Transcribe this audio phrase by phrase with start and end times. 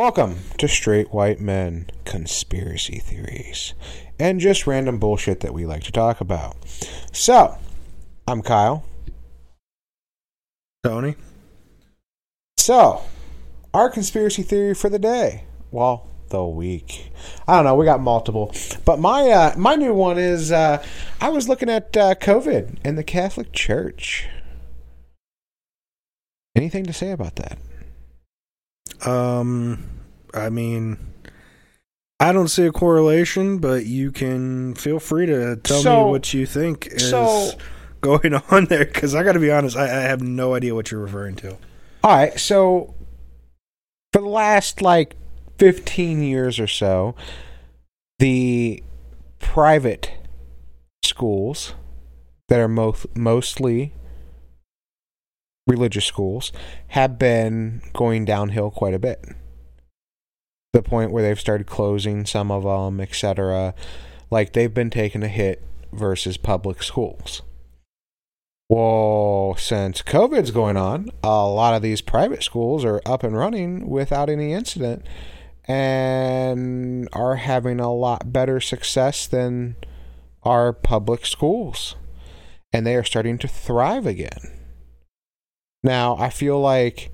[0.00, 3.74] Welcome to Straight White Men Conspiracy Theories
[4.18, 6.56] and just random bullshit that we like to talk about.
[7.12, 7.58] So,
[8.26, 8.82] I'm Kyle.
[10.82, 11.16] Tony?
[12.56, 13.02] So,
[13.74, 15.44] our conspiracy theory for the day.
[15.70, 17.12] Well, the week.
[17.46, 17.74] I don't know.
[17.74, 18.54] We got multiple,
[18.86, 20.82] but my uh, my new one is uh,
[21.20, 24.28] I was looking at uh, COVID and the Catholic Church.
[26.56, 27.58] Anything to say about that?
[29.06, 29.84] Um,
[30.34, 30.98] I mean,
[32.18, 36.34] I don't see a correlation, but you can feel free to tell So- me what
[36.34, 37.52] you think is so-
[38.00, 38.84] going on there.
[38.84, 41.56] Because I got to be honest, I, I have no idea what you're referring to.
[42.02, 42.94] All right, so
[44.12, 45.16] for the last like
[45.58, 47.14] 15 years or so,
[48.18, 48.82] the
[49.38, 50.10] private
[51.04, 51.74] schools
[52.48, 53.92] that are most mostly
[55.70, 56.52] religious schools
[56.88, 59.24] have been going downhill quite a bit.
[60.72, 63.74] The point where they've started closing some of them, etc.
[64.30, 65.62] Like they've been taking a hit
[65.92, 67.42] versus public schools.
[68.68, 73.88] Well, since COVID's going on, a lot of these private schools are up and running
[73.88, 75.04] without any incident
[75.66, 79.76] and are having a lot better success than
[80.42, 81.96] our public schools.
[82.72, 84.59] And they are starting to thrive again.
[85.82, 87.10] Now, I feel like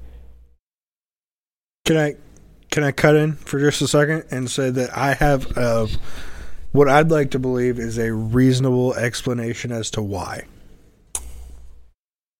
[1.84, 2.16] Can I
[2.70, 5.86] can I cut in for just a second and say that I have uh,
[6.72, 10.42] what I'd like to believe is a reasonable explanation as to why,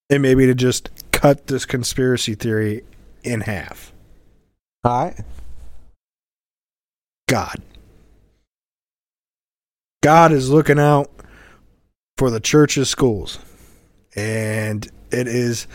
[0.09, 2.83] and maybe to just cut this conspiracy theory
[3.23, 3.93] in half.
[4.83, 5.19] all right,
[7.27, 7.61] God.
[10.03, 11.09] God is looking out
[12.17, 13.39] for the church's schools.
[14.15, 15.67] And it is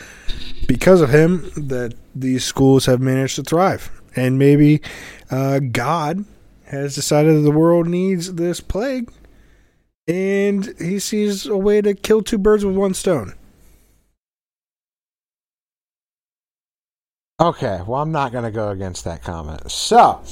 [0.66, 3.90] because of him that these schools have managed to thrive.
[4.14, 4.80] And maybe
[5.30, 6.24] uh, God
[6.66, 9.10] has decided that the world needs this plague.
[10.08, 13.34] And he sees a way to kill two birds with one stone.
[17.40, 19.70] Okay, well, I'm not going to go against that comment.
[19.70, 20.22] So,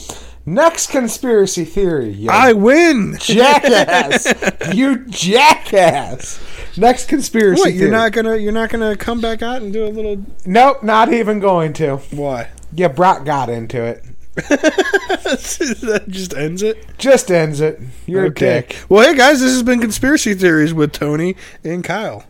[0.46, 2.26] next conspiracy theory.
[2.28, 3.16] I win!
[3.20, 4.32] jackass.
[4.74, 6.40] you jackass.
[6.76, 7.80] Next conspiracy What, theory.
[7.80, 11.12] you're not gonna you're not gonna come back out and do a little Nope, not
[11.12, 11.96] even going to.
[12.10, 12.48] why?
[12.72, 14.04] Yeah, Brock got into it.
[14.34, 16.86] that just ends it.
[16.98, 17.80] Just ends it.
[18.06, 18.76] You're a dick.
[18.88, 21.34] Well, hey guys, this has been conspiracy theories with Tony
[21.64, 22.24] and Kyle.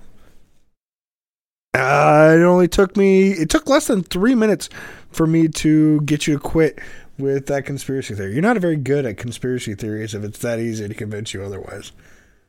[1.75, 3.31] Uh, it only took me.
[3.32, 4.69] It took less than three minutes
[5.12, 6.78] for me to get you to quit
[7.21, 8.33] with that conspiracy theory.
[8.33, 11.93] You're not very good at conspiracy theories if it's that easy to convince you otherwise.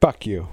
[0.01, 0.47] Fuck you.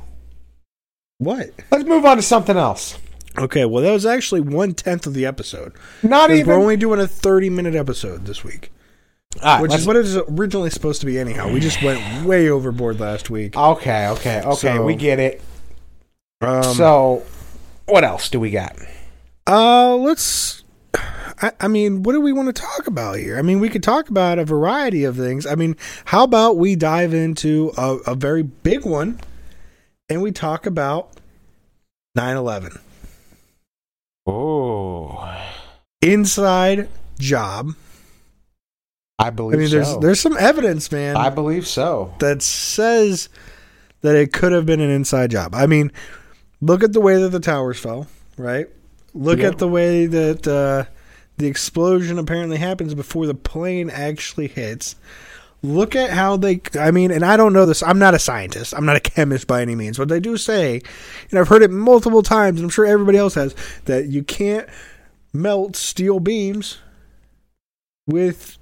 [1.18, 1.50] What?
[1.70, 2.98] Let's move on to something else.
[3.36, 5.72] Okay, well, that was actually one tenth of the episode.
[6.02, 6.46] Not even.
[6.46, 8.70] We're only doing a 30 minute episode this week,
[9.42, 11.18] right, which is what it was originally supposed to be.
[11.18, 13.56] Anyhow, we just went way overboard last week.
[13.56, 14.54] Okay, okay, okay.
[14.54, 15.40] So- we get it.
[16.40, 17.24] Um, so,
[17.86, 18.76] what else do we got?
[19.46, 20.62] Uh, let's.
[21.42, 23.38] I, I mean, what do we want to talk about here?
[23.38, 25.46] I mean, we could talk about a variety of things.
[25.46, 25.76] I mean,
[26.06, 29.20] how about we dive into a, a very big one
[30.08, 31.10] and we talk about
[32.14, 32.78] 9 11?
[34.26, 35.36] Oh,
[36.02, 36.88] Inside
[37.18, 37.70] job.
[39.18, 39.98] I believe I mean, there's so.
[39.98, 42.14] there's some evidence, man, I believe so.
[42.20, 43.28] that says
[44.02, 45.54] that it could have been an inside job.
[45.56, 45.90] I mean,
[46.60, 48.06] look at the way that the towers fell,
[48.36, 48.68] right?
[49.14, 49.48] Look Yeah.
[49.48, 50.84] at the way that uh,
[51.38, 54.96] the explosion apparently happens before the plane actually hits.
[55.62, 58.72] Look at how they, I mean, and I don't know this, I'm not a scientist,
[58.74, 60.80] I'm not a chemist by any means, but they do say,
[61.30, 63.56] and I've heard it multiple times, and I'm sure everybody else has,
[63.86, 64.68] that you can't
[65.32, 66.78] melt steel beams
[68.06, 68.56] with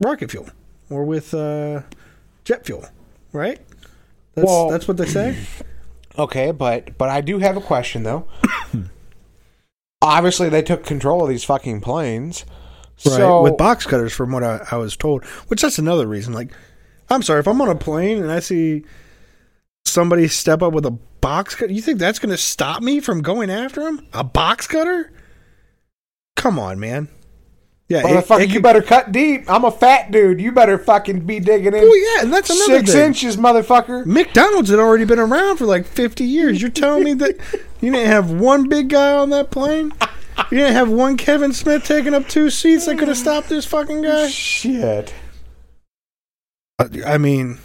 [0.00, 0.48] rocket fuel
[0.90, 1.82] or with uh,
[2.44, 2.86] jet fuel,
[3.32, 3.58] right?
[4.34, 5.36] That's, Well- that's what they say.
[6.18, 8.26] Okay, but but I do have a question though.
[10.08, 12.44] Obviously, they took control of these fucking planes.
[13.06, 15.24] Right, So with box cutters, from what I, I was told.
[15.48, 16.32] Which that's another reason.
[16.32, 16.50] Like,
[17.10, 18.84] I'm sorry if I'm on a plane and I see
[19.84, 21.72] somebody step up with a box cutter.
[21.72, 24.06] You think that's going to stop me from going after him?
[24.12, 25.12] A box cutter?
[26.36, 27.08] Come on, man.
[27.88, 29.44] Yeah, motherfucker, it you better cut deep.
[29.48, 30.42] I'm a fat dude.
[30.42, 33.06] You better fucking be digging in Well, yeah, and that's another six thing.
[33.06, 34.04] inches, motherfucker.
[34.04, 36.60] McDonald's had already been around for like 50 years.
[36.60, 37.38] You're telling me that
[37.80, 39.92] you didn't have one big guy on that plane?
[40.50, 43.66] You didn't have one Kevin Smith taking up two seats that could have stopped this
[43.66, 44.28] fucking guy?
[44.28, 45.12] Shit.
[47.04, 47.58] I mean,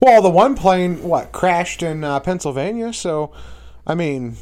[0.00, 2.92] Well, the one plane, what, crashed in uh, Pennsylvania?
[2.92, 3.32] So,
[3.86, 4.36] I mean,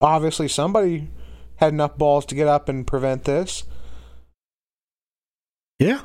[0.00, 1.08] obviously somebody
[1.56, 3.64] had enough balls to get up and prevent this.
[5.78, 6.00] Yeah.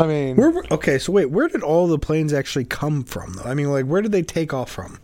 [0.00, 3.34] I mean, Where, okay, so wait, where did all the planes actually come from?
[3.34, 4.98] Though I mean, like, where did they take off from?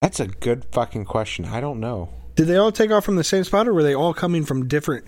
[0.00, 1.44] that's a good fucking question.
[1.44, 2.08] I don't know.
[2.34, 4.66] Did they all take off from the same spot, or were they all coming from
[4.66, 5.04] different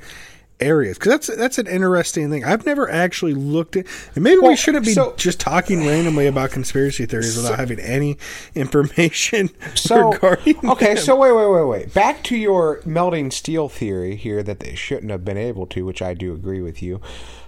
[0.60, 0.96] areas?
[0.98, 2.44] Because that's that's an interesting thing.
[2.44, 6.50] I've never actually looked at, and maybe we shouldn't be so- just talking randomly about
[6.52, 8.18] conspiracy theories without having any
[8.54, 10.68] information So regarding.
[10.70, 11.02] okay, them.
[11.02, 11.94] so wait, wait, wait, wait.
[11.94, 16.02] Back to your melting steel theory here that they shouldn't have been able to, which
[16.02, 17.00] I do agree with you.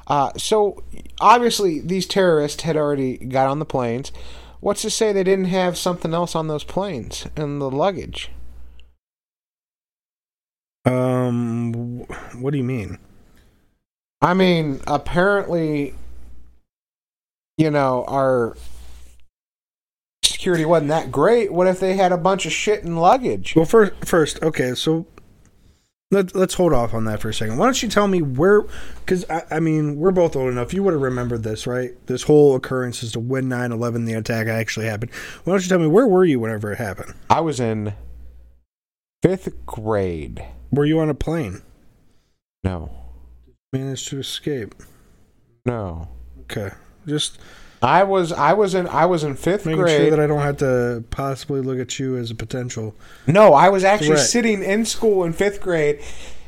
[0.06, 0.82] Uh, so
[1.20, 4.12] obviously these terrorists had already got on the planes.
[4.60, 8.30] What's to say they didn't have something else on those planes and the luggage?
[10.86, 11.72] um,
[12.40, 12.98] what do you mean?
[14.22, 15.94] I mean, apparently,
[17.58, 18.56] you know, our
[20.22, 21.52] security wasn't that great.
[21.52, 23.54] What if they had a bunch of shit and luggage?
[23.56, 25.06] Well, first, first, okay, so
[26.16, 27.56] let, let's hold off on that for a second.
[27.58, 28.62] Why don't you tell me where?
[29.00, 30.72] Because I, I mean, we're both old enough.
[30.74, 31.92] You would have remembered this, right?
[32.06, 35.12] This whole occurrence as to when 9-11, the attack actually happened.
[35.44, 37.14] Why don't you tell me where were you whenever it happened?
[37.30, 37.94] I was in
[39.22, 40.44] fifth grade.
[40.70, 41.62] Were you on a plane?
[42.64, 42.90] No,
[43.72, 44.74] Managed to escape.
[45.64, 46.08] no.
[46.50, 46.70] Okay,
[47.06, 47.38] just
[47.82, 50.00] I was I was in I was in fifth making grade.
[50.00, 52.94] sure that I don't have to possibly look at you as a potential.
[53.26, 54.26] no, I was actually Threat.
[54.26, 56.00] sitting in school in fifth grade,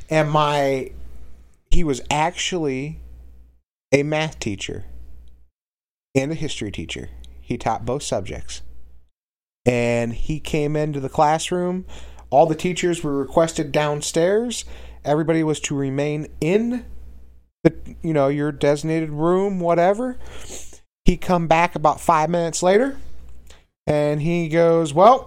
[0.08, 0.90] and my
[1.70, 3.00] he was actually
[3.92, 4.84] a math teacher
[6.14, 7.10] and a history teacher.
[7.40, 8.62] He taught both subjects,
[9.66, 11.84] and he came into the classroom.
[12.30, 14.64] All the teachers were requested downstairs.
[15.04, 16.84] Everybody was to remain in
[17.64, 20.16] the you know your designated room, whatever.
[21.08, 22.98] He come back about five minutes later,
[23.86, 25.26] and he goes, "Well,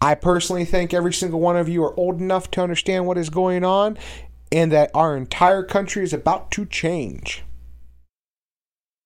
[0.00, 3.30] I personally think every single one of you are old enough to understand what is
[3.30, 3.98] going on,
[4.52, 7.42] and that our entire country is about to change."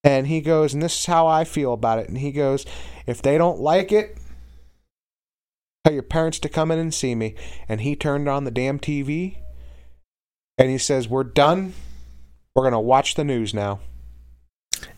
[0.04, 2.08] And he goes, and this is how I feel about it.
[2.08, 2.66] And he goes,
[3.06, 4.18] if they don't like it,
[5.84, 7.36] tell your parents to come in and see me.
[7.70, 9.38] And he turned on the damn TV
[10.58, 11.72] and he says, We're done.
[12.54, 13.80] We're going to watch the news now.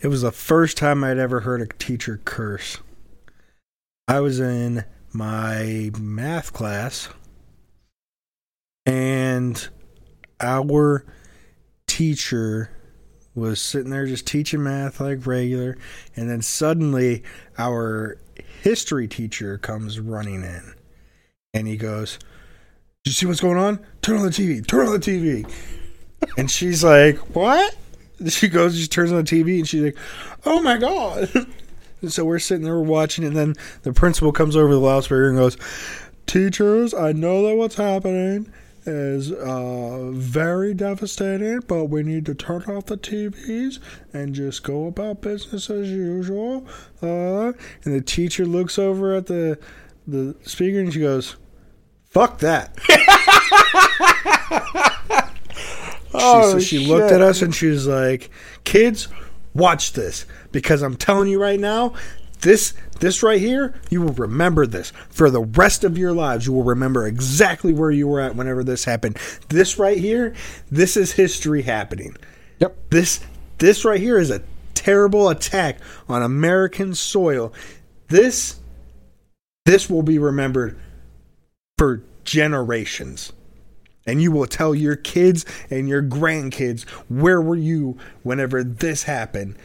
[0.01, 2.79] It was the first time I'd ever heard a teacher curse.
[4.09, 7.09] I was in my math class,
[8.87, 9.69] and
[10.41, 11.05] our
[11.87, 12.71] teacher
[13.35, 15.77] was sitting there just teaching math like regular,
[16.17, 17.23] and then suddenly
[17.59, 18.19] our
[18.63, 20.75] history teacher comes running in,
[21.55, 22.19] and he goes,
[23.05, 23.85] "Did you see what's going on?
[24.03, 24.67] Turn on the TV.
[24.67, 25.47] Turn on the TV."
[26.37, 27.75] And she's like, "What?"
[28.29, 29.97] She goes, she turns on the TV, and she's like,
[30.45, 31.31] "Oh my god!"
[32.03, 35.37] And so we're sitting there watching, and then the principal comes over the loudspeaker and
[35.37, 35.57] goes,
[36.27, 38.51] "Teachers, I know that what's happening
[38.87, 43.79] is uh, very devastating, but we need to turn off the TVs
[44.15, 46.67] and just go about business as usual."
[47.03, 47.53] Uh,
[47.85, 49.59] and the teacher looks over at the
[50.07, 51.37] the speaker and she goes,
[52.09, 52.79] "Fuck that."
[56.13, 58.31] Oh, she, so she looked at us and she was like,
[58.65, 59.09] "Kids,
[59.55, 61.95] watch this because I'm telling you right now,
[62.41, 66.47] this this right here, you will remember this for the rest of your lives.
[66.47, 69.17] You will remember exactly where you were at whenever this happened.
[69.49, 70.35] This right here,
[70.71, 72.17] this is history happening.
[72.59, 72.77] Yep.
[72.91, 73.21] This
[73.59, 74.43] this right here is a
[74.75, 77.53] terrible attack on American soil.
[78.09, 78.61] This
[79.67, 80.79] this will be remembered
[81.79, 83.33] for generations.
[84.07, 89.57] And you will tell your kids and your grandkids where were you whenever this happened.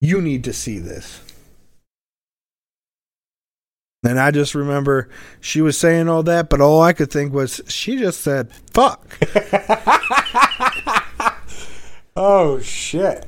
[0.00, 1.20] You need to see this.
[4.06, 5.08] And I just remember
[5.40, 9.18] she was saying all that, but all I could think was she just said fuck.
[12.16, 13.26] Oh, shit.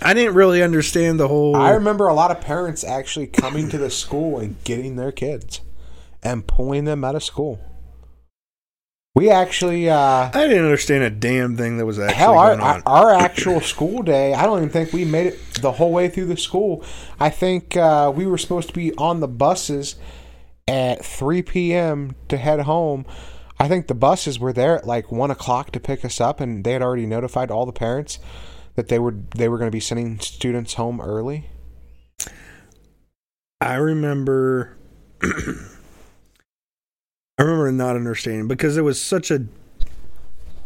[0.00, 3.78] I didn't really understand the whole I remember a lot of parents actually coming to
[3.78, 5.60] the school and getting their kids
[6.22, 7.58] and pulling them out of school.
[9.14, 12.60] We actually, uh, I didn't understand a damn thing that was actually hell, our, going
[12.60, 12.82] on.
[12.86, 16.26] our actual school day, I don't even think we made it the whole way through
[16.26, 16.84] the school.
[17.18, 19.96] I think uh, we were supposed to be on the buses
[20.68, 22.14] at 3 p.m.
[22.28, 23.04] to head home.
[23.58, 26.62] I think the buses were there at like 1 o'clock to pick us up, and
[26.62, 28.20] they had already notified all the parents
[28.76, 31.50] that they were they were going to be sending students home early.
[33.60, 34.78] I remember
[37.40, 39.42] I remember not understanding because it was such a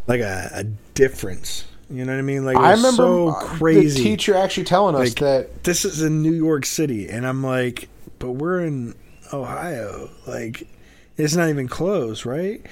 [0.07, 0.63] like a, a
[0.93, 1.63] difference.
[1.89, 2.43] You know what I mean?
[2.43, 3.97] Like it was I remember so crazy.
[3.97, 7.41] the teacher actually telling us Like, that this is in New York City, and I'm
[7.41, 7.87] like,
[8.19, 8.93] but we're in
[9.31, 10.09] Ohio.
[10.27, 10.67] Like
[11.15, 12.65] it's not even close, right?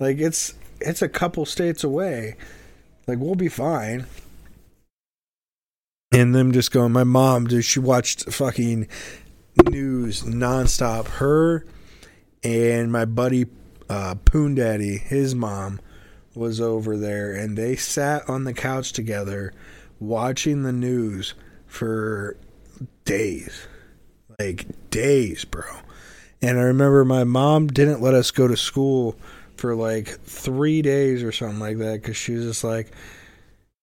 [0.00, 2.34] Like it's it's a couple states away.
[3.06, 4.06] Like we'll be fine.
[6.10, 8.88] And them just going, my mom, dude, she watched fucking
[9.70, 11.06] news nonstop.
[11.06, 11.64] Her
[12.44, 13.46] and my buddy
[13.88, 15.80] uh, Poon Daddy, his mom,
[16.34, 19.52] was over there, and they sat on the couch together
[19.98, 21.34] watching the news
[21.66, 22.36] for
[23.04, 23.66] days,
[24.38, 25.64] like days, bro.
[26.42, 29.16] And I remember my mom didn't let us go to school
[29.56, 32.90] for like three days or something like that because she was just like,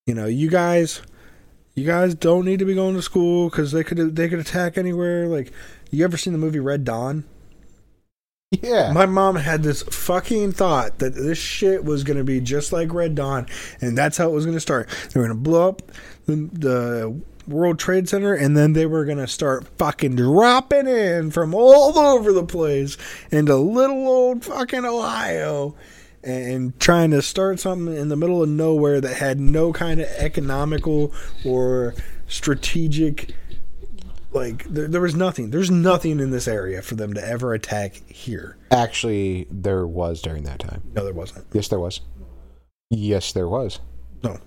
[0.06, 1.02] you know, you guys,
[1.74, 4.76] you guys don't need to be going to school because they could they could attack
[4.78, 5.26] anywhere.
[5.26, 5.52] Like,
[5.90, 7.24] you ever seen the movie Red Dawn?
[8.60, 8.92] Yeah.
[8.92, 12.92] My mom had this fucking thought that this shit was going to be just like
[12.92, 13.46] Red Dawn,
[13.80, 14.88] and that's how it was going to start.
[14.88, 15.82] They were going to blow up
[16.26, 21.30] the, the World Trade Center, and then they were going to start fucking dropping in
[21.30, 22.98] from all over the place
[23.30, 25.74] into little old fucking Ohio
[26.22, 30.06] and trying to start something in the middle of nowhere that had no kind of
[30.18, 31.12] economical
[31.44, 31.94] or
[32.28, 33.34] strategic
[34.32, 37.94] like there, there was nothing there's nothing in this area for them to ever attack
[38.08, 40.82] here Actually, there was during that time.
[40.94, 42.00] no there wasn't Yes, there was.
[42.90, 43.80] Yes, there was.
[44.22, 44.38] no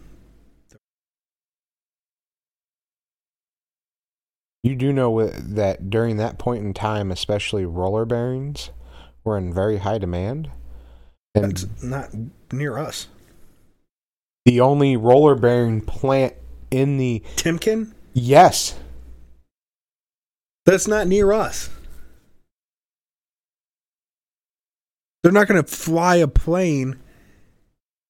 [4.63, 8.71] You do know that during that point in time, especially roller bearings
[9.23, 10.49] were in very high demand.
[11.35, 12.09] And that's not
[12.51, 13.07] near us
[14.45, 16.33] the only roller bearing plant
[16.71, 17.21] in the.
[17.35, 18.75] timken Yes.
[20.65, 21.69] That's not near us
[25.23, 26.97] they're not going to fly a plane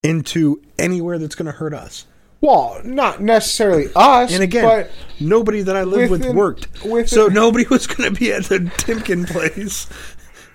[0.02, 2.06] into anywhere that's going to hurt us
[2.40, 4.32] Well, not necessarily us.
[4.32, 8.18] and again but nobody that i lived with worked within- so nobody was going to
[8.20, 9.88] be at the timken place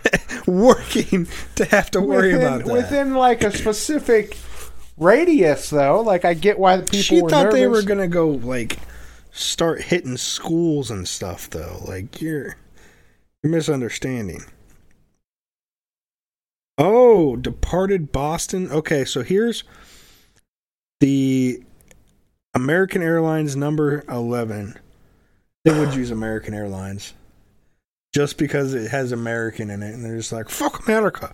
[0.47, 4.35] working to have to worry within, about that within like a specific
[4.97, 6.01] radius, though.
[6.01, 8.79] Like I get why the people she thought they were gonna go like
[9.31, 11.83] start hitting schools and stuff though.
[11.87, 12.57] Like you're
[13.43, 14.43] you're misunderstanding.
[16.77, 18.71] Oh departed boston.
[18.71, 19.63] Okay so here's
[20.99, 21.63] the
[22.53, 24.77] american airlines number 11
[25.63, 27.13] they would use american airlines
[28.13, 31.33] just because it has american in it and they're just like fuck america.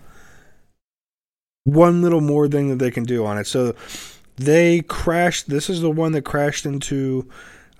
[1.64, 3.46] One little more thing that they can do on it.
[3.46, 3.74] So
[4.36, 7.28] they crashed this is the one that crashed into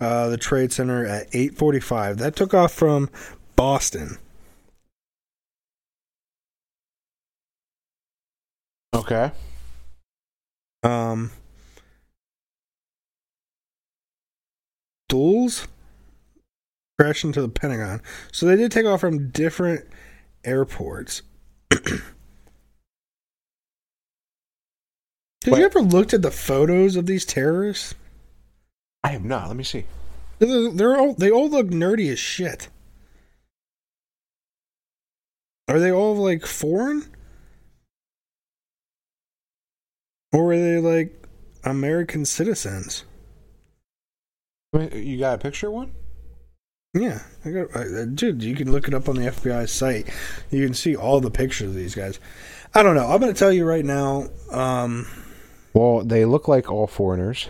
[0.01, 3.11] uh, the trade center at 8:45 that took off from
[3.57, 4.19] Boston
[8.95, 9.33] okay.
[10.83, 11.31] um
[15.09, 15.67] Dulles
[16.99, 18.03] crashed into the Pentagon
[18.33, 19.87] so they did take off from different
[20.45, 21.23] airports
[25.41, 25.61] Did Wait.
[25.61, 27.95] you ever looked at the photos of these terrorists?
[29.05, 29.49] I have not.
[29.49, 29.85] Let me see.
[30.39, 32.69] They're, they're all they all look nerdy as shit.
[35.69, 37.05] Are they all like foreign?
[40.33, 41.27] Or are they like
[41.65, 43.05] American citizens?
[44.75, 45.93] You got a picture of one?
[46.95, 48.43] Yeah, I got, I, dude.
[48.43, 50.09] You can look it up on the FBI site.
[50.51, 52.19] You can see all the pictures of these guys.
[52.75, 53.07] I don't know.
[53.07, 54.29] I'm going to tell you right now.
[54.51, 55.07] Um,
[55.75, 57.49] Well, they look like all foreigners.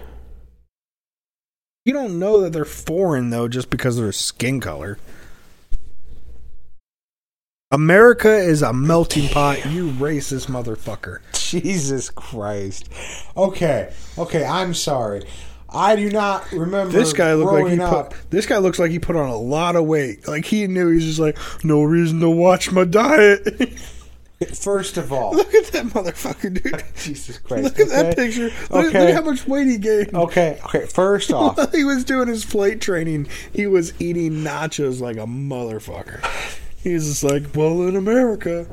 [1.89, 4.99] You don't know that they're foreign though, just because of their skin color.
[7.71, 9.65] America is a melting pot.
[9.65, 11.21] You racist motherfucker.
[11.33, 12.91] Jesus Christ.
[13.35, 15.23] Okay, okay, I'm sorry.
[15.71, 16.93] I do not remember.
[16.93, 18.11] This guy looked like he up.
[18.11, 18.31] put.
[18.31, 20.29] This guy looks like he put on a lot of weight.
[20.29, 23.49] Like he knew he's just like no reason to watch my diet.
[24.55, 26.85] First of all, Look at that motherfucker, dude.
[26.97, 27.65] Jesus Christ.
[27.65, 28.45] Look at that picture.
[28.71, 28.99] Look, Okay.
[29.01, 30.15] look at how much weight he gained.
[30.15, 30.87] Okay, okay.
[30.87, 35.27] First off, While he was doing his flight training, he was eating nachos like a
[35.27, 36.25] motherfucker.
[36.81, 38.69] He's just like, well, in America,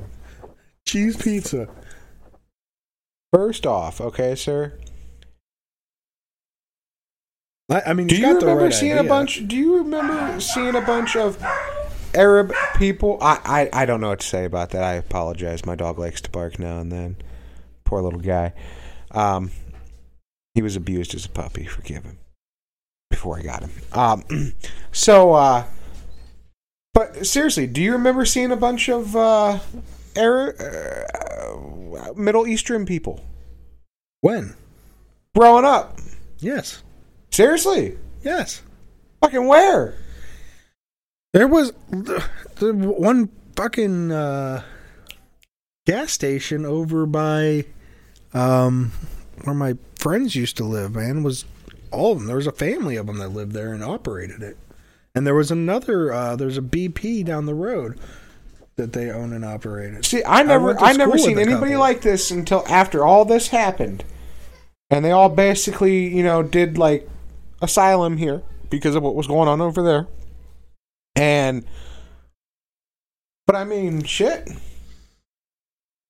[0.85, 1.67] cheese pizza.
[3.33, 4.77] first off, okay, sir.
[7.69, 9.47] I, I mean, Do you got the remember right seeing a bunch?
[9.47, 11.43] Do you remember seeing a bunch of
[12.15, 13.17] Arab people?
[13.21, 14.83] I, I I don't know what to say about that.
[14.83, 15.65] I apologize.
[15.65, 17.17] My dog likes to bark now and then.
[17.83, 18.53] Poor little guy.
[19.11, 19.51] Um,
[20.53, 21.65] he was abused as a puppy.
[21.65, 22.17] Forgive him.
[23.09, 23.71] Before I got him.
[23.93, 24.23] Um,
[24.91, 25.65] so uh,
[26.93, 29.59] but seriously, do you remember seeing a bunch of uh,
[30.15, 33.21] Arab, uh, Middle Eastern people
[34.21, 34.55] When?
[35.35, 35.99] growing up?
[36.39, 36.81] Yes.
[37.31, 38.61] Seriously, Yes.
[39.21, 39.95] fucking where?
[41.35, 42.23] There was the,
[42.55, 43.27] the one
[43.57, 44.63] fucking uh,
[45.85, 47.65] gas station over by
[48.33, 48.93] um,
[49.43, 51.43] where my friends used to live, man, was
[51.91, 52.27] all of them.
[52.27, 54.55] There was a family of them that lived there and operated it.
[55.13, 57.99] And there was another, uh, there's a BP down the road
[58.77, 60.05] that they own and operated.
[60.05, 61.79] See, I never, to I, never seen anybody couple.
[61.79, 64.05] like this until after all this happened,
[64.89, 67.09] and they all basically, you know, did like
[67.61, 70.07] asylum here because of what was going on over there,
[71.15, 71.65] and.
[73.47, 74.49] But I mean, shit.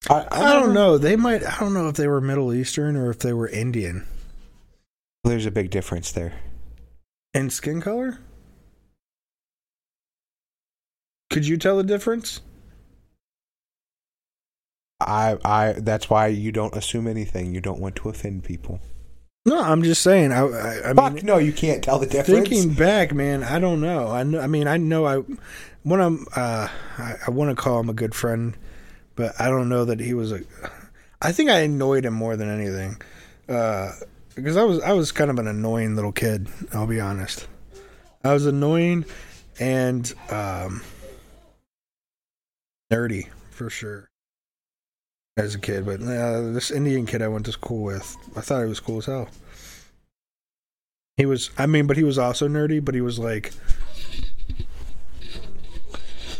[0.10, 0.98] I, I don't know.
[0.98, 4.08] They might, I don't know if they were Middle Eastern or if they were Indian.
[5.24, 6.34] There's a big difference there.
[7.34, 8.20] And skin color?
[11.30, 12.40] Could you tell the difference?
[15.02, 15.74] I, I.
[15.74, 17.54] That's why you don't assume anything.
[17.54, 18.80] You don't want to offend people.
[19.46, 20.32] No, I'm just saying.
[20.32, 22.50] I, I, I Fuck mean, no, you can't tell the difference.
[22.50, 24.08] thinking back, man, I don't know.
[24.08, 24.40] I know.
[24.40, 25.06] I mean, I know.
[25.06, 25.24] I
[25.84, 28.58] when I'm, uh, I, I want to call him a good friend,
[29.16, 30.42] but I don't know that he was a.
[31.22, 33.00] I think I annoyed him more than anything,
[33.48, 33.92] uh,
[34.34, 36.48] because I was I was kind of an annoying little kid.
[36.74, 37.48] I'll be honest.
[38.24, 39.06] I was annoying
[39.60, 40.82] and um,
[42.92, 44.10] nerdy for sure
[45.38, 45.86] as a kid.
[45.86, 49.00] But uh, this Indian kid I went to school with, I thought he was cool
[49.00, 49.30] as hell.
[51.18, 53.54] He was, I mean, but he was also nerdy, but he was like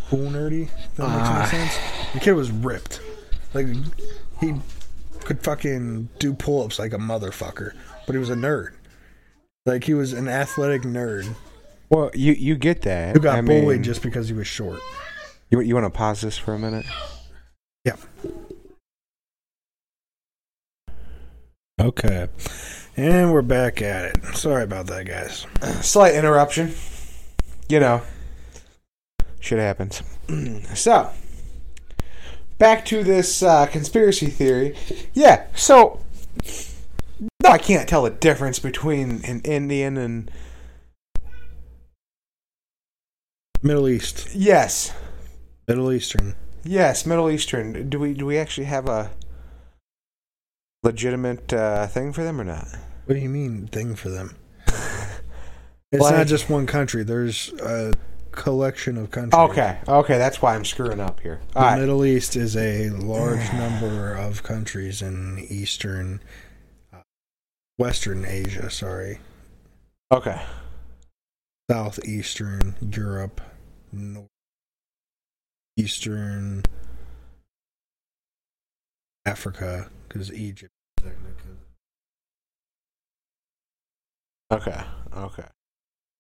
[0.09, 0.69] cool nerdy.
[0.95, 1.79] That makes any sense.
[2.13, 3.01] The kid was ripped.
[3.53, 3.67] Like,
[4.41, 4.53] he
[5.21, 7.74] could fucking do pull ups like a motherfucker,
[8.05, 8.74] but he was a nerd.
[9.65, 11.33] Like, he was an athletic nerd
[11.89, 13.15] Well, you you get that.
[13.15, 14.79] who got I bullied mean, just because he was short.
[15.50, 16.85] You you want to pause this for a minute?
[17.85, 17.96] Yeah.
[21.79, 22.27] Okay.
[22.96, 24.35] And we're back at it.
[24.35, 25.46] Sorry about that, guys.
[25.85, 26.74] Slight interruption.
[27.68, 28.01] You know,
[29.42, 30.01] shit happens.
[30.74, 31.09] so,
[32.57, 34.75] back to this uh, conspiracy theory.
[35.14, 35.48] Yeah.
[35.53, 36.00] So,
[37.44, 40.31] no, I can't tell the difference between an Indian and
[43.61, 44.29] Middle East.
[44.33, 44.94] yes,
[45.68, 46.35] Middle Eastern.
[46.64, 47.90] yes, Middle Eastern.
[47.90, 49.11] Do we do we actually have a
[50.85, 52.67] legitimate uh, thing for them or not?
[53.05, 54.35] What do you mean thing for them?
[55.91, 57.03] It's Like- not just one country.
[57.03, 57.93] There's a
[58.31, 59.33] collection of countries.
[59.51, 61.39] Okay, okay, that's why I'm screwing up here.
[61.53, 61.79] The All right.
[61.79, 66.19] Middle East is a large number of countries in Eastern,
[66.91, 66.98] uh,
[67.77, 68.69] Western Asia.
[68.69, 69.19] Sorry,
[70.11, 70.41] Okay.
[71.71, 73.39] Southeastern Europe,
[75.77, 76.63] Northeastern
[79.25, 80.71] Africa, because Egypt.
[81.05, 81.55] Technically.
[84.51, 84.81] Okay.
[85.15, 85.48] Okay.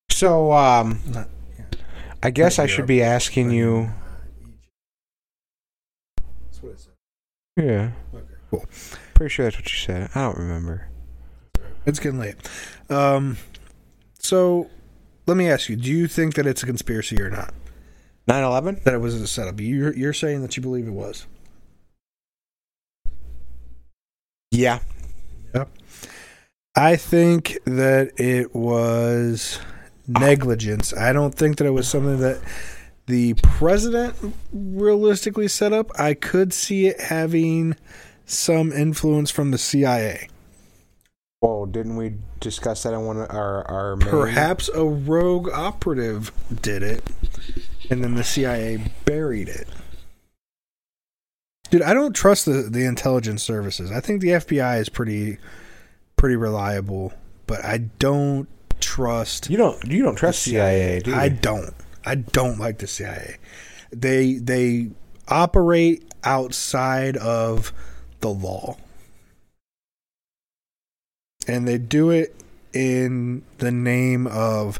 [0.09, 1.27] So, um, Not,
[2.23, 3.89] I guess I should be asking you.
[6.45, 6.93] That's what it said.
[7.57, 7.91] Yeah.
[8.13, 8.65] Okay, cool.
[9.13, 10.09] Pretty sure that's what you said.
[10.15, 10.89] I don't remember.
[11.85, 12.35] It's getting late.
[12.89, 13.37] Um,
[14.17, 14.69] so
[15.27, 17.53] let me ask you: Do you think that it's a conspiracy or not?
[18.27, 18.81] 9 11?
[18.85, 19.59] That it was a setup?
[19.59, 21.27] You're you're saying that you believe it was.
[24.55, 24.79] Yeah.
[26.77, 29.59] I think that it was
[30.07, 30.93] negligence.
[30.93, 32.41] I don't think that it was something that
[33.05, 34.15] the president
[34.51, 35.89] realistically set up.
[35.97, 37.77] I could see it having
[38.25, 40.27] some influence from the CIA.
[41.41, 46.31] Well, didn't we discuss that in one of our our main- Perhaps a rogue operative
[46.61, 47.03] did it,
[47.89, 49.67] and then the CIA buried it.
[51.75, 53.91] Dude, I don't trust the, the intelligence services.
[53.91, 55.39] I think the FBI is pretty
[56.15, 57.11] pretty reliable,
[57.47, 58.47] but I don't
[58.79, 61.13] trust You don't you don't trust the CIA, do?
[61.13, 61.73] I don't.
[62.05, 63.39] I don't like the CIA.
[63.91, 64.91] They they
[65.27, 67.73] operate outside of
[68.21, 68.77] the law.
[71.45, 72.37] And they do it
[72.71, 74.79] in the name of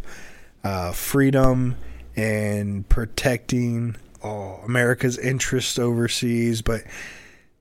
[0.64, 1.76] uh, freedom
[2.16, 6.84] and protecting uh, America's interests overseas, but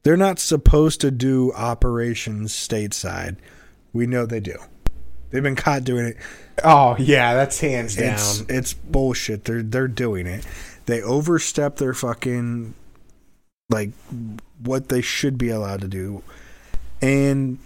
[0.03, 3.37] they're not supposed to do operations stateside.
[3.93, 4.57] We know they do.
[5.31, 6.17] They've been caught doing it.
[6.63, 8.15] oh yeah, that's hands down.
[8.15, 9.45] It's it's bullshit.
[9.45, 10.47] They're they're doing it.
[10.87, 12.75] They overstep their fucking
[13.71, 13.91] like
[14.63, 16.23] what they should be allowed to do.
[17.03, 17.59] And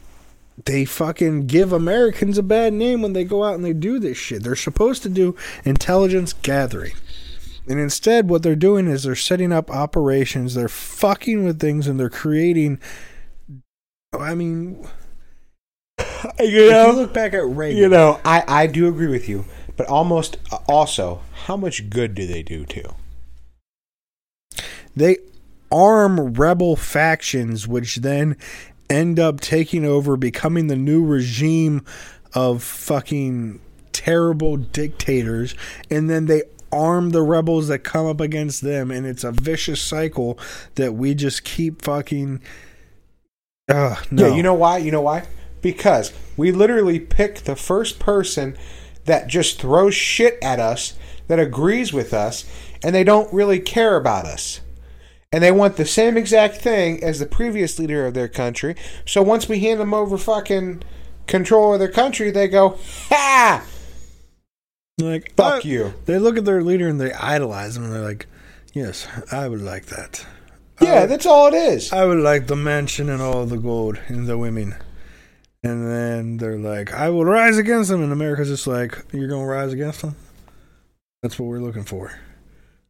[0.64, 4.16] they fucking give Americans a bad name when they go out and they do this
[4.16, 4.42] shit.
[4.42, 6.94] They're supposed to do intelligence gathering.
[7.68, 12.00] And instead what they're doing is they're setting up operations, they're fucking with things and
[12.00, 12.80] they're creating
[14.18, 14.86] I mean,
[15.98, 16.04] you
[16.38, 19.44] if you know, look back at Reagan, you know, I I do agree with you,
[19.76, 22.94] but almost uh, also, how much good do they do too?
[24.96, 25.18] They
[25.70, 28.36] arm rebel factions, which then
[28.88, 31.84] end up taking over, becoming the new regime
[32.34, 33.60] of fucking
[33.92, 35.54] terrible dictators,
[35.90, 39.80] and then they arm the rebels that come up against them, and it's a vicious
[39.80, 40.38] cycle
[40.74, 42.40] that we just keep fucking.
[43.68, 44.28] Uh, no.
[44.28, 44.78] Yeah, you know why?
[44.78, 45.26] You know why?
[45.60, 48.56] Because we literally pick the first person
[49.04, 50.94] that just throws shit at us,
[51.26, 52.44] that agrees with us,
[52.82, 54.60] and they don't really care about us.
[55.32, 58.76] And they want the same exact thing as the previous leader of their country.
[59.04, 60.82] So once we hand them over fucking
[61.26, 62.78] control of their country, they go,
[63.10, 63.62] ha!
[64.98, 65.94] Like Fuck uh, you.
[66.06, 68.26] They look at their leader and they idolize him, and they're like,
[68.72, 70.24] "Yes, I would like that.
[70.80, 71.92] Yeah, that's all it is.
[71.92, 74.74] I would like the mansion and all the gold and the women."
[75.62, 79.46] And then they're like, "I will rise against them," and America's just like, "You're gonna
[79.46, 80.16] rise against them?
[81.22, 82.12] That's what we're looking for.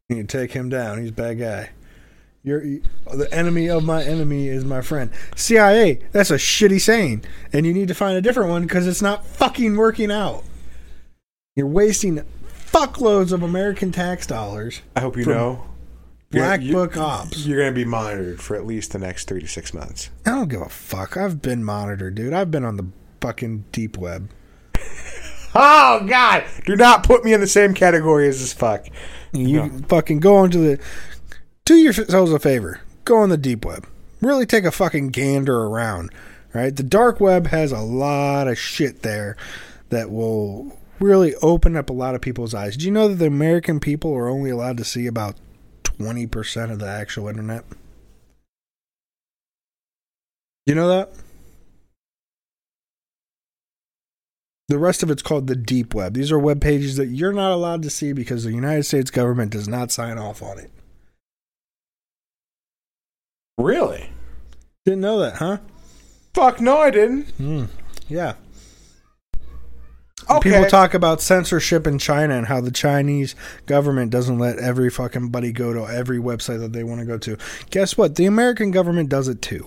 [0.09, 1.01] You need to take him down.
[1.01, 1.71] He's a bad guy."
[2.45, 2.63] You're,
[3.13, 5.11] the enemy of my enemy is my friend.
[5.35, 7.25] CIA, that's a shitty saying.
[7.53, 10.45] And you need to find a different one because it's not fucking working out.
[11.59, 12.23] You're wasting
[12.71, 14.81] fuckloads of American tax dollars.
[14.95, 15.67] I hope you know.
[16.31, 17.45] Black you- Book Ops.
[17.45, 20.09] You're going to be monitored for at least the next three to six months.
[20.25, 21.17] I don't give a fuck.
[21.17, 22.33] I've been monitored, dude.
[22.33, 22.87] I've been on the
[23.21, 24.31] fucking deep web.
[25.55, 26.45] Oh, God!
[26.67, 28.87] Do not put me in the same category as this fuck.
[29.33, 30.79] You fucking go onto the.
[31.65, 32.83] Do yourselves a favor.
[33.07, 33.87] Go on the deep web.
[34.21, 36.11] Really take a fucking gander around.
[36.53, 36.77] Right?
[36.77, 39.39] The dark web has a lot of shit there
[39.89, 42.77] that will really open up a lot of people's eyes.
[42.77, 45.37] Do you know that the American people are only allowed to see about
[45.85, 47.65] 20% of the actual internet?
[50.67, 51.11] You know that?
[54.69, 56.13] The rest of it's called the deep web.
[56.13, 59.51] These are web pages that you're not allowed to see because the United States government
[59.51, 60.71] does not sign off on it.
[63.57, 64.11] Really?
[64.85, 65.59] Didn't know that, huh?
[66.35, 67.31] Fuck no, I didn't.
[67.31, 67.65] Hmm.
[68.09, 68.35] Yeah.
[70.31, 70.51] Okay.
[70.51, 73.35] People talk about censorship in China and how the Chinese
[73.67, 77.19] government doesn't let every fucking buddy go to every website that they want to go
[77.19, 77.39] to.
[77.71, 78.17] Guess what?
[78.17, 79.67] The American government does it too.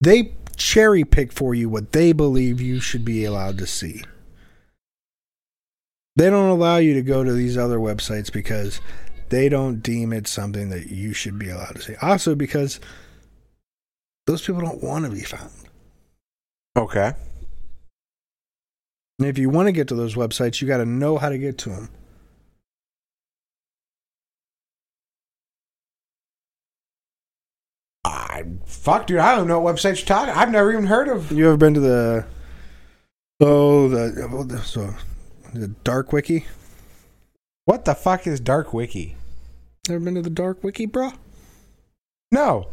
[0.00, 4.02] They cherry pick for you what they believe you should be allowed to see.
[6.16, 8.80] They don't allow you to go to these other websites because
[9.28, 11.94] they don't deem it something that you should be allowed to see.
[12.00, 12.80] Also, because
[14.26, 15.50] those people don't want to be found.
[16.76, 17.12] Okay.
[19.18, 21.38] And if you want to get to those websites, you got to know how to
[21.38, 21.90] get to them.
[28.04, 29.18] I fuck, dude.
[29.18, 30.34] I don't know what websites you're talking.
[30.34, 31.32] I've never even heard of.
[31.32, 32.26] You ever been to the
[33.40, 34.94] oh the oh, the- so
[35.52, 36.46] the dark wiki?
[37.64, 39.16] What the fuck is Dark Wiki?
[39.88, 41.10] Ever been to the dark wiki, bro?
[42.30, 42.68] No.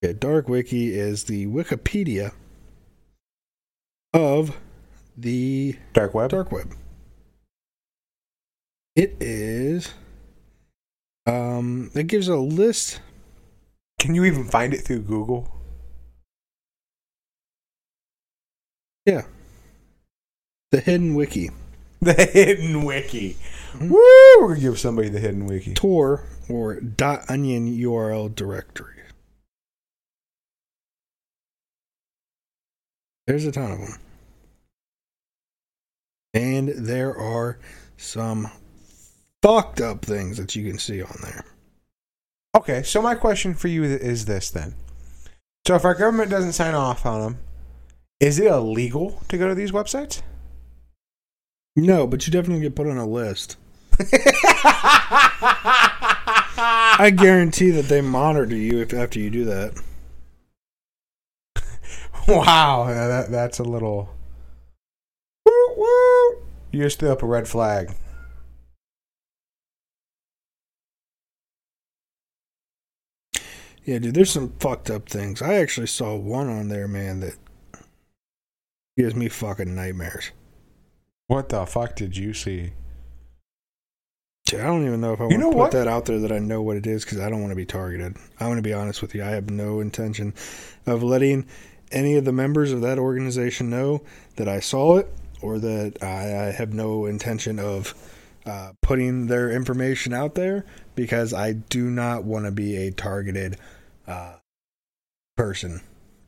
[0.00, 2.32] Yeah, dark wiki is the Wikipedia
[4.12, 4.56] of
[5.16, 6.30] the Dark Web.
[6.30, 6.74] dark web.
[8.96, 9.92] It is
[11.26, 13.00] um it gives a list
[13.98, 15.48] Can you even find it through Google?
[19.06, 19.22] yeah.
[20.70, 21.50] The hidden wiki.
[22.02, 23.36] The hidden wiki.
[23.74, 23.90] Mhm.
[23.90, 23.98] Woo!
[24.40, 25.72] We're gonna give somebody the hidden wiki.
[25.74, 28.96] Tor or dot onion URL directory.
[33.28, 33.98] There's a ton of them.
[36.34, 37.58] And there are
[37.96, 38.50] some
[39.42, 41.44] fucked up things that you can see on there.
[42.54, 44.74] Okay, so my question for you is this then.
[45.66, 47.38] So if our government doesn't sign off on them,
[48.20, 50.22] is it illegal to go to these websites?
[51.74, 53.56] No, but you definitely get put on a list.
[56.94, 59.80] I guarantee that they monitor you if after you do that.
[62.28, 64.10] wow, that, that's a little.
[66.72, 67.94] You just threw up a red flag.
[73.84, 75.42] Yeah, dude, there's some fucked up things.
[75.42, 77.34] I actually saw one on there, man, that
[78.96, 80.30] gives me fucking nightmares.
[81.26, 82.72] What the fuck did you see?
[84.46, 85.72] Dude, I don't even know if I You want to put what?
[85.72, 87.66] that out there that I know what it is because I don't want to be
[87.66, 88.16] targeted.
[88.40, 89.22] I'm going to be honest with you.
[89.24, 90.32] I have no intention
[90.86, 91.46] of letting
[91.90, 94.02] any of the members of that organization know
[94.36, 95.08] that I saw it
[95.42, 97.94] or that I, I have no intention of
[98.46, 103.58] uh, putting their information out there because I do not want to be a targeted
[104.06, 104.34] uh,
[105.36, 105.80] person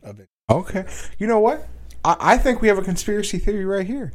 [0.02, 0.28] of it.
[0.50, 0.86] Okay.
[1.18, 1.66] You know what?
[2.04, 4.12] I, I think we have a conspiracy theory right here.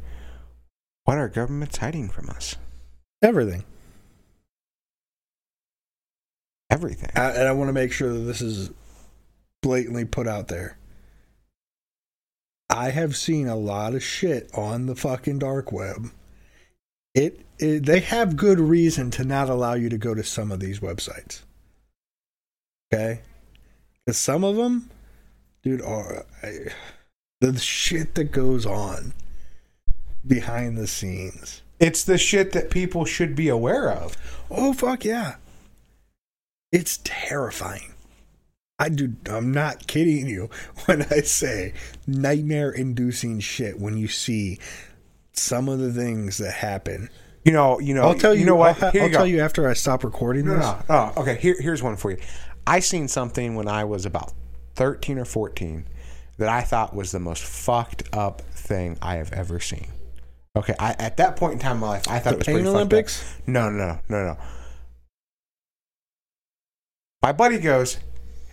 [1.04, 2.56] What are governments hiding from us?
[3.22, 3.64] Everything.
[6.70, 7.10] everything.
[7.16, 8.70] I, and I want to make sure that this is
[9.60, 10.78] blatantly put out there.
[12.70, 16.10] I have seen a lot of shit on the fucking dark web.
[17.14, 20.60] It, it they have good reason to not allow you to go to some of
[20.60, 21.42] these websites.
[22.92, 23.22] Okay,
[24.06, 24.88] because some of them,
[25.62, 26.72] dude, are I,
[27.40, 29.14] the shit that goes on
[30.24, 31.62] behind the scenes.
[31.80, 34.16] It's the shit that people should be aware of.
[34.50, 35.36] Oh fuck yeah.
[36.70, 37.94] It's terrifying.
[38.80, 40.48] I do I'm not kidding you
[40.86, 41.74] when I say
[42.06, 44.58] nightmare inducing shit when you see
[45.34, 47.08] some of the things that happen.
[47.44, 48.02] You know, you know.
[48.02, 48.82] I'll tell you, You know what?
[48.82, 50.64] I'll, I'll you tell you after I stop recording No, this.
[50.64, 50.84] no.
[50.88, 51.36] Oh, okay.
[51.40, 52.18] Here, here's one for you.
[52.66, 54.32] I seen something when I was about
[54.74, 55.86] 13 or 14
[56.38, 59.88] that I thought was the most fucked up thing I have ever seen.
[60.56, 62.46] Okay, I, at that point in time in my life, I thought The it was
[62.46, 63.22] pretty Olympics?
[63.22, 63.48] fucked up.
[63.48, 64.38] No, no, no, no, no.
[67.22, 67.98] My buddy goes,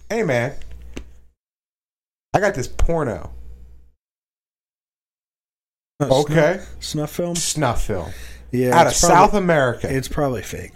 [0.10, 0.56] "Hey, man,
[2.34, 3.32] I got this porno.
[6.00, 7.36] Uh, Okay, Snuff, snuff film?
[7.36, 8.12] snuff film
[8.52, 8.68] Yeah.
[8.78, 9.94] out of probably- South America.
[9.94, 10.74] It's probably fake.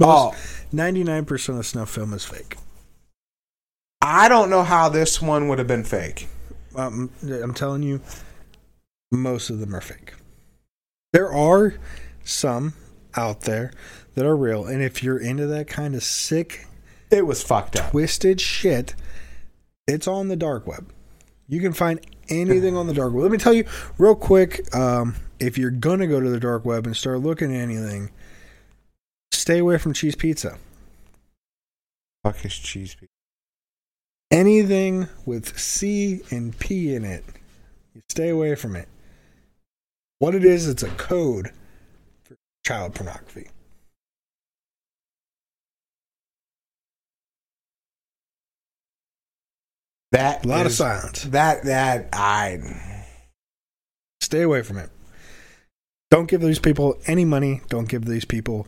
[0.00, 0.34] oh,
[0.72, 2.56] Ninety nine percent of snuff film is fake.
[4.00, 6.28] I don't know how this one would have been fake.
[6.74, 8.00] Um, I'm telling you,
[9.12, 10.14] most of them are fake.
[11.12, 11.74] There are
[12.24, 12.72] some
[13.14, 13.70] out there
[14.14, 16.66] that are real, and if you're into that kind of sick,
[17.12, 17.90] It was fucked up.
[17.90, 18.94] twisted shit,
[19.86, 20.90] it's on the dark web.
[21.46, 23.22] You can find anything on the dark web.
[23.22, 23.66] Let me tell you
[23.98, 24.74] real quick.
[24.74, 28.10] Um, if you're gonna go to the dark web and start looking at anything,
[29.30, 30.56] stay away from cheese pizza.
[32.24, 33.08] Fuck is cheese pizza.
[34.30, 37.24] anything with C and P in it,
[37.94, 38.88] you stay away from it.
[40.18, 41.50] What it is, it's a code
[42.24, 43.48] for child pornography.
[50.12, 51.22] That A lot of is- silence.
[51.24, 52.60] That that I
[54.20, 54.88] Stay away from it.
[56.10, 57.60] Don't give these people any money.
[57.68, 58.66] Don't give these people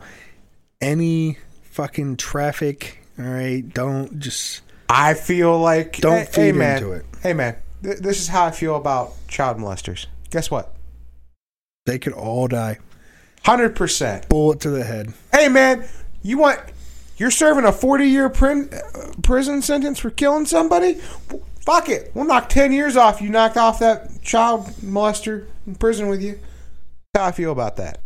[0.81, 1.37] any
[1.71, 2.99] fucking traffic.
[3.17, 3.61] All right.
[3.73, 7.05] Don't just I feel like don't hey, feed hey, man, into it.
[7.21, 10.07] Hey man, th- this is how I feel about child molesters.
[10.29, 10.73] Guess what?
[11.85, 12.79] They could all die.
[13.43, 14.27] Hundred percent.
[14.29, 15.13] Bullet to the head.
[15.31, 15.85] Hey man,
[16.23, 16.59] you want?
[17.17, 18.69] You're serving a 40 year prin-
[19.23, 20.95] prison sentence for killing somebody?
[21.65, 22.11] Fuck it.
[22.13, 23.21] We'll knock 10 years off.
[23.21, 26.39] You knocked off that child molester in prison with you.
[27.15, 28.01] How I feel about that.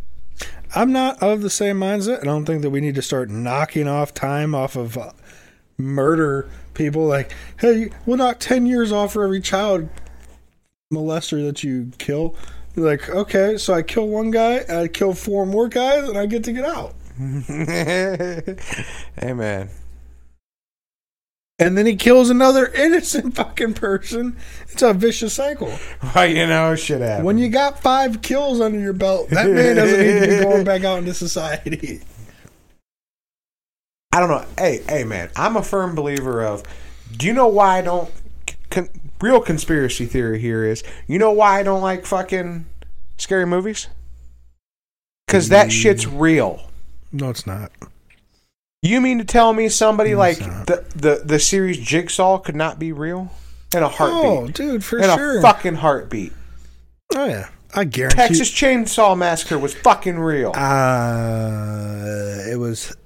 [0.74, 2.20] I'm not of the same mindset.
[2.20, 5.12] I don't think that we need to start knocking off time off of uh,
[5.76, 7.06] murder people.
[7.06, 9.88] Like, hey, we'll knock 10 years off for every child
[10.92, 12.36] molester that you kill.
[12.76, 16.44] Like, okay, so I kill one guy, I kill four more guys, and I get
[16.44, 16.94] to get out.
[19.20, 19.68] hey man.
[21.58, 24.38] And then he kills another innocent fucking person.
[24.70, 25.70] It's a vicious cycle.
[26.14, 27.26] Well, you know, shit happens.
[27.26, 30.64] When you got five kills under your belt, that man doesn't need to be going
[30.64, 32.00] back out into society.
[34.12, 34.46] I don't know.
[34.56, 35.28] Hey, hey, man.
[35.36, 36.62] I'm a firm believer of.
[37.14, 38.10] Do you know why I don't?
[38.70, 38.88] Con,
[39.20, 40.82] real conspiracy theory here is.
[41.06, 42.64] You know why I don't like fucking
[43.18, 43.88] scary movies?
[45.26, 46.69] Because that shit's real.
[47.12, 47.72] No, it's not.
[48.82, 52.78] You mean to tell me somebody No, like the, the the series Jigsaw could not
[52.78, 53.30] be real
[53.74, 54.24] in a heartbeat?
[54.24, 55.38] Oh, dude, for in sure.
[55.38, 56.32] a fucking heartbeat.
[57.14, 57.48] oh, yeah.
[57.72, 60.52] I guarantee Texas Chainsaw Massacre was fucking real.
[60.56, 62.96] Uh, it was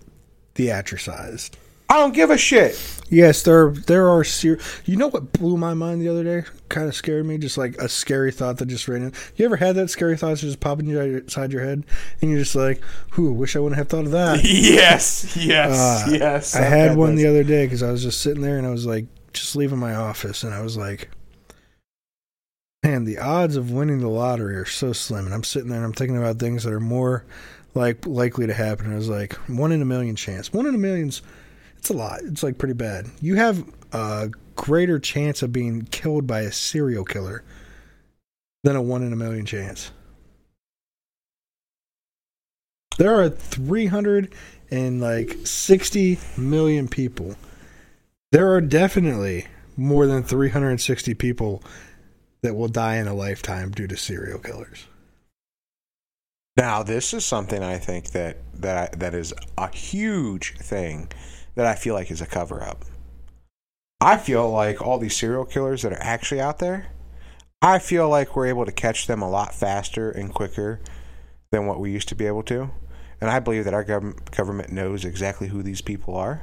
[0.54, 1.58] theatricized.
[1.88, 2.80] I don't give a shit.
[3.10, 6.48] Yes, there there are ser- You know what blew my mind the other day?
[6.70, 7.38] Kind of scared me.
[7.38, 9.12] Just like a scary thought that just ran in.
[9.36, 11.84] You ever had that scary thought just pop in your, inside your head,
[12.20, 13.32] and you're just like, "Who?
[13.32, 16.56] Wish I wouldn't have thought of that." yes, yes, Uh, yes.
[16.56, 18.86] I had one the other day because I was just sitting there and I was
[18.86, 21.10] like, just leaving my office, and I was like,
[22.82, 25.26] man, the odds of winning the lottery are so slim.
[25.26, 27.24] And I'm sitting there and I'm thinking about things that are more
[27.74, 28.86] like likely to happen.
[28.86, 30.52] And I was like, one in a million chance.
[30.52, 31.22] One in a million's
[31.84, 32.20] it's a lot.
[32.22, 33.10] It's like pretty bad.
[33.20, 37.44] You have a greater chance of being killed by a serial killer
[38.62, 39.90] than a one in a million chance.
[42.96, 44.32] There are 300
[44.70, 47.36] and like 60 million people.
[48.32, 51.62] There are definitely more than 360 people
[52.40, 54.86] that will die in a lifetime due to serial killers.
[56.56, 61.10] Now, this is something I think that that that is a huge thing
[61.54, 62.84] that I feel like is a cover up.
[64.00, 66.88] I feel like all these serial killers that are actually out there,
[67.62, 70.80] I feel like we're able to catch them a lot faster and quicker
[71.50, 72.70] than what we used to be able to.
[73.20, 76.42] And I believe that our gov- government knows exactly who these people are.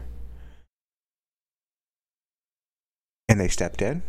[3.29, 4.01] And they stepped in.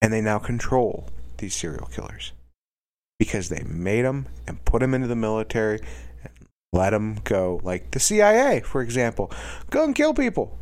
[0.00, 2.32] And they now control these serial killers
[3.18, 5.80] because they made them and put them into the military
[6.72, 7.60] let them go.
[7.62, 9.30] Like the CIA, for example,
[9.70, 10.58] go and kill people.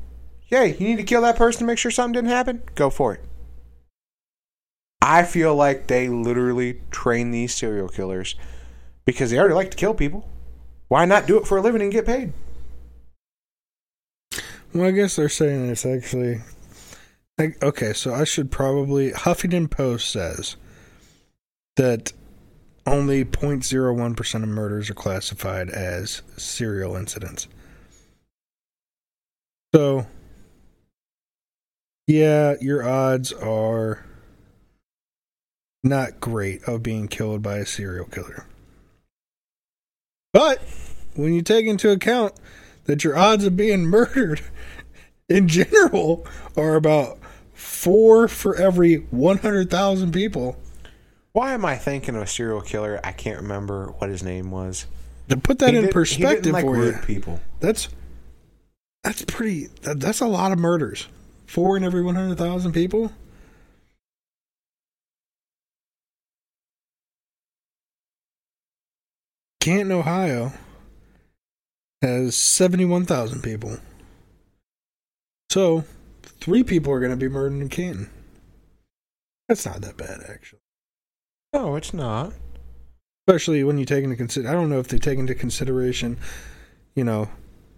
[0.49, 2.63] Yay, you need to kill that person to make sure something didn't happen?
[2.75, 3.21] Go for it.
[5.01, 8.37] I feel like they literally train these serial killers
[9.05, 10.29] because they already like to kill people.
[10.89, 12.33] Why not do it for a living and get paid?
[14.73, 16.41] Well, I guess they're saying it's actually.
[17.39, 19.11] Like, okay, so I should probably.
[19.11, 20.57] Huffington Post says
[21.77, 22.13] that
[22.87, 27.49] only 0.01% of murders are classified as serial incidents.
[29.75, 30.07] So,
[32.07, 34.05] yeah, your odds are
[35.83, 38.47] not great of being killed by a serial killer.
[40.33, 40.63] But
[41.15, 42.35] when you take into account
[42.85, 44.41] that your odds of being murdered
[45.29, 47.19] in general are about
[47.53, 50.57] four for every 100,000 people.
[51.35, 53.01] Why am I thinking of a serial killer?
[53.03, 54.87] I can't remember what his name was.
[55.29, 57.41] To put that He in perspective like for you, people.
[57.59, 57.89] that's
[59.03, 59.67] that's pretty.
[59.83, 61.09] That, that's a lot of murders.
[61.47, 63.11] Four in every 100,000 people.
[69.61, 70.53] Canton, Ohio
[72.03, 73.79] has 71,000 people.
[75.51, 75.85] So,
[76.23, 78.11] three people are going to be murdered in Canton.
[79.49, 80.61] That's not that bad, actually.
[81.55, 82.33] No, it's not.
[83.29, 84.49] Especially when you take into consider.
[84.49, 86.19] I don't know if they take into consideration,
[86.97, 87.29] you know,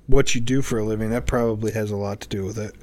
[0.07, 1.11] what you do for a living.
[1.11, 2.75] That probably has a lot to do with it.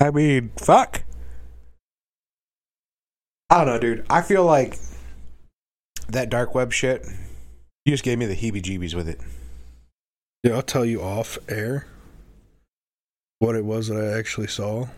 [0.00, 1.04] I mean, fuck.
[3.48, 4.04] I don't know, dude.
[4.10, 4.76] I feel like
[6.08, 7.06] that dark web shit.
[7.84, 9.20] You just gave me the heebie-jeebies with it.
[10.42, 11.86] Yeah, I'll tell you off air
[13.38, 14.88] what it was that I actually saw.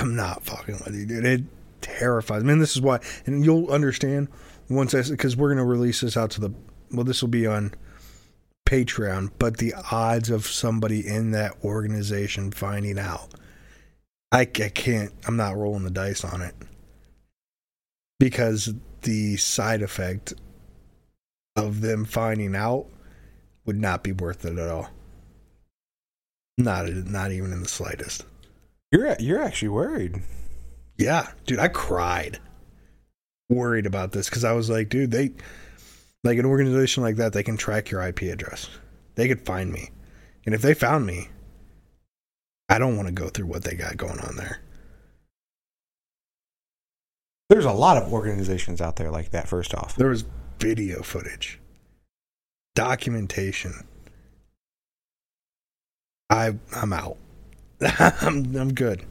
[0.00, 1.24] I'm not fucking with you, dude.
[1.26, 1.42] It
[1.82, 2.54] terrifies me.
[2.54, 4.28] And this is why, and you'll understand
[4.70, 6.50] once I, because we're gonna release this out to the.
[6.90, 7.74] Well, this will be on
[8.66, 13.28] Patreon, but the odds of somebody in that organization finding out,
[14.32, 15.12] I, I can't.
[15.26, 16.54] I'm not rolling the dice on it
[18.18, 20.32] because the side effect
[21.56, 22.86] of them finding out
[23.66, 24.88] would not be worth it at all.
[26.56, 28.24] Not not even in the slightest.
[28.92, 30.22] You're you're actually worried.
[30.98, 32.38] Yeah, dude, I cried
[33.48, 35.32] worried about this because I was like, dude, they
[36.24, 38.68] like an organization like that, they can track your IP address.
[39.14, 39.90] They could find me.
[40.46, 41.28] And if they found me,
[42.68, 44.60] I don't want to go through what they got going on there.
[47.48, 49.48] There's a lot of organizations out there like that.
[49.48, 50.24] First off, There was
[50.58, 51.58] video footage,
[52.74, 53.86] documentation.
[56.28, 57.16] I I'm out.
[58.20, 59.04] I'm I'm good.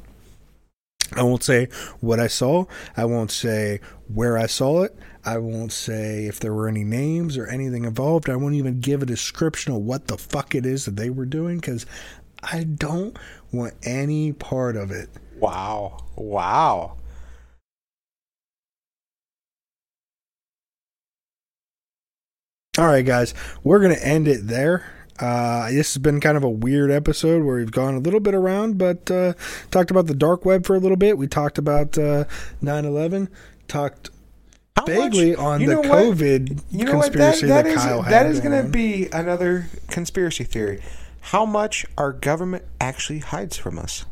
[1.13, 1.69] I won't say
[2.01, 2.65] what I saw.
[2.95, 4.95] I won't say where I saw it.
[5.25, 8.29] I won't say if there were any names or anything involved.
[8.29, 11.25] I won't even give a description of what the fuck it is that they were
[11.25, 11.85] doing because
[12.43, 13.17] I don't
[13.51, 15.09] want any part of it.
[15.39, 16.95] wow, wow.
[22.77, 24.85] All right, guys, we're going to end it there.
[25.19, 28.33] Uh, this has been kind of a weird episode where we've gone a little bit
[28.33, 29.33] around, but uh,
[29.71, 31.17] talked about the dark web for a little bit.
[31.17, 32.23] We talked about uh,
[32.63, 33.27] 9/11.
[33.67, 34.09] Talked
[34.77, 35.75] How vaguely much- on you the?
[35.75, 37.11] COVID You know what?
[37.13, 38.13] That, conspiracy that that, is Kyle had.
[38.13, 40.81] that is going going to be another conspiracy theory.
[41.21, 44.05] How much our government actually hides from us?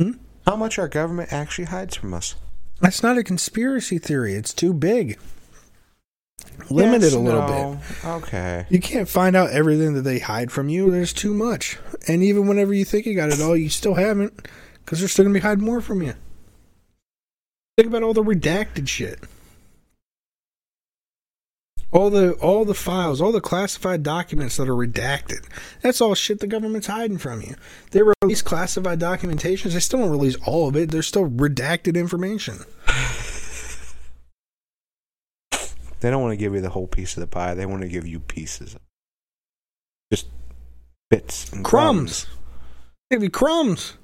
[0.00, 0.12] Hmm?
[0.46, 2.36] How much our government actually hides from us?
[2.80, 4.34] That's not a conspiracy theory.
[4.34, 5.18] It's too big.
[6.70, 7.78] Limit Yes, it a little no.
[8.02, 8.06] bit.
[8.08, 8.66] Okay.
[8.68, 10.90] You can't find out everything that they hide from you.
[10.90, 11.78] There's too much.
[12.06, 14.46] And even whenever you think you got it all, you still haven't
[14.84, 16.14] because they're still going to be hiding more from you.
[17.76, 19.20] Think about all the redacted shit.
[21.90, 25.46] All the all the files, all the classified documents that are redacted.
[25.80, 27.54] That's all shit the government's hiding from you.
[27.92, 29.72] They release classified documentations.
[29.72, 30.90] They still don't release all of it.
[30.90, 32.58] There's still redacted information.
[36.00, 37.54] They don't want to give you the whole piece of the pie.
[37.54, 38.76] They want to give you pieces.
[40.12, 40.26] Just
[41.10, 42.26] bits and Crumbs.
[43.10, 43.94] Give you crumbs.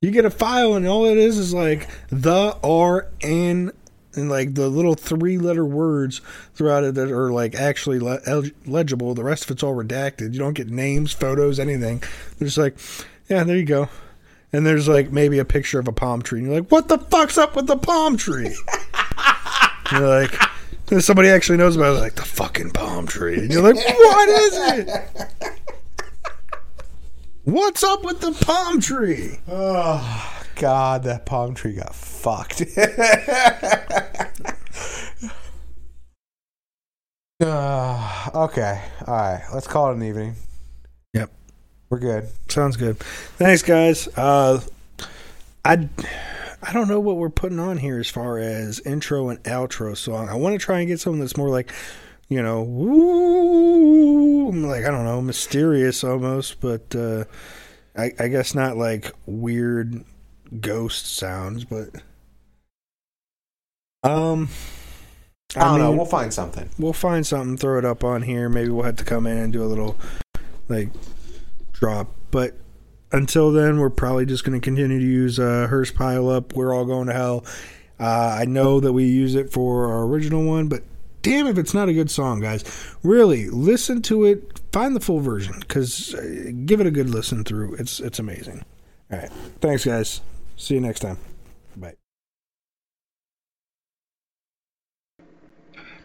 [0.00, 3.70] You get a file and all it is is like the R N
[4.16, 6.20] and like the little three letter words
[6.54, 8.20] throughout it that are like actually le-
[8.66, 9.14] legible.
[9.14, 10.32] The rest of it's all redacted.
[10.32, 12.02] You don't get names, photos, anything.
[12.38, 12.76] They're just like,
[13.28, 13.88] yeah, there you go.
[14.52, 16.40] And there's like maybe a picture of a palm tree.
[16.40, 18.54] And you're like, what the fuck's up with the palm tree?
[19.92, 20.34] you're like,
[20.90, 22.00] and somebody actually knows about it.
[22.00, 23.38] Like the fucking palm tree.
[23.38, 24.88] And you're like, what is it?
[27.44, 29.38] What's up with the palm tree?
[29.48, 32.62] Oh God, that palm tree got fucked.
[37.40, 39.44] uh, okay, all right.
[39.52, 40.36] Let's call it an evening.
[41.12, 41.30] Yep.
[41.90, 42.28] We're good.
[42.48, 42.98] Sounds good.
[42.98, 44.08] Thanks, guys.
[44.16, 44.60] Uh,
[45.64, 45.88] I
[46.66, 50.30] I don't know what we're putting on here as far as intro and outro song.
[50.30, 51.72] I want to try and get something that's more like,
[52.28, 57.24] you know, woo, like I don't know, mysterious almost, but uh,
[57.96, 60.04] I, I guess not like weird
[60.60, 61.90] ghost sounds, but
[64.02, 64.48] um.
[65.56, 65.92] I don't know.
[65.92, 66.68] We'll find something.
[66.80, 68.48] we'll find something, throw it up on here.
[68.48, 69.96] Maybe we'll have to come in and do a little
[70.68, 70.88] like
[71.72, 72.12] drop.
[72.32, 72.56] But
[73.14, 76.52] until then, we're probably just going to continue to use uh, Hearst Pile Up.
[76.52, 77.44] We're all going to hell.
[77.98, 80.82] Uh, I know that we use it for our original one, but
[81.22, 82.64] damn if it's not a good song, guys.
[83.04, 84.60] Really, listen to it.
[84.72, 87.74] Find the full version because uh, give it a good listen through.
[87.74, 88.64] It's it's amazing.
[89.12, 90.20] All right, thanks, guys.
[90.56, 91.18] See you next time.
[91.76, 91.94] Bye.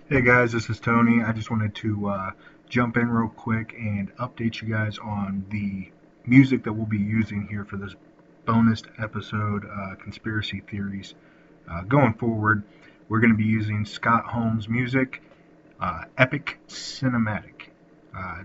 [0.09, 1.23] Hey guys, this is Tony.
[1.23, 2.31] I just wanted to uh,
[2.69, 5.89] jump in real quick and update you guys on the
[6.25, 7.95] music that we'll be using here for this
[8.45, 11.13] bonus episode, uh, Conspiracy Theories.
[11.69, 12.63] Uh, going forward,
[13.07, 15.21] we're going to be using Scott Holmes music,
[15.79, 17.69] uh, Epic Cinematic.
[18.15, 18.43] Uh,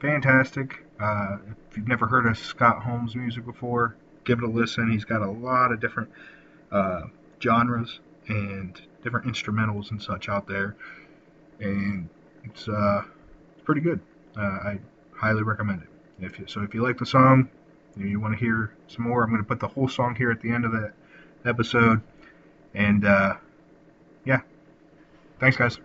[0.00, 0.84] fantastic.
[0.98, 1.36] Uh,
[1.70, 4.90] if you've never heard of Scott Holmes music before, give it a listen.
[4.90, 6.10] He's got a lot of different
[6.72, 7.02] uh,
[7.40, 10.74] genres and different instrumentals and such out there,
[11.60, 12.08] and
[12.44, 13.02] it's uh,
[13.54, 14.00] it's pretty good.
[14.36, 14.80] I
[15.14, 15.88] highly recommend it.
[16.20, 17.48] If you, so, if you like the song,
[17.96, 20.30] and you want to hear some more, I'm going to put the whole song here
[20.30, 20.92] at the end of the
[21.44, 22.00] episode,
[22.74, 23.36] and uh,
[24.24, 24.40] yeah,
[25.40, 25.78] thanks guys.